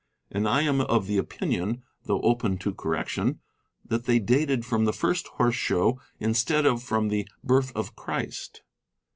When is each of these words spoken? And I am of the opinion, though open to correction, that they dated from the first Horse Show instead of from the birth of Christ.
And 0.31 0.49
I 0.49 0.63
am 0.63 0.81
of 0.81 1.05
the 1.05 1.19
opinion, 1.19 1.83
though 2.05 2.21
open 2.21 2.57
to 2.57 2.73
correction, 2.73 3.39
that 3.85 4.05
they 4.05 4.17
dated 4.17 4.65
from 4.65 4.85
the 4.85 4.93
first 4.93 5.27
Horse 5.27 5.53
Show 5.53 6.01
instead 6.19 6.65
of 6.65 6.81
from 6.81 7.09
the 7.09 7.27
birth 7.43 7.71
of 7.75 7.95
Christ. 7.95 8.63